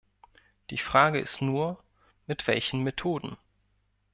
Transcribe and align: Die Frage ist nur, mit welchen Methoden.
Die 0.71 0.79
Frage 0.79 1.19
ist 1.19 1.43
nur, 1.43 1.83
mit 2.25 2.47
welchen 2.47 2.79
Methoden. 2.81 3.37